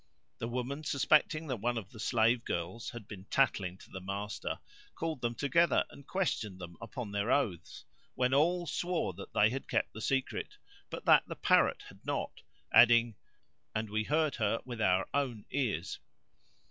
[0.39, 4.57] The woman, suspecting that one of the slave girls had been tattling to the master,
[4.95, 7.85] called them together and questioned them upon their oaths,
[8.15, 10.57] when all swore that they had kept the secret,
[10.89, 12.41] but that the Parrot had not,
[12.73, 13.15] adding,
[13.75, 15.99] "And we heard her with our own ears."